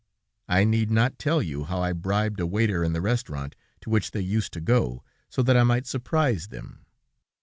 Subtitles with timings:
[0.47, 4.09] I need not tell you how I bribed a waiter in the restaurant to which
[4.09, 6.87] they used to go, so that I might surprise them.